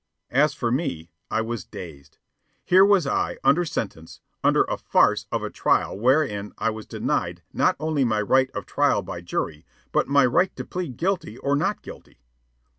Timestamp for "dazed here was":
1.63-3.05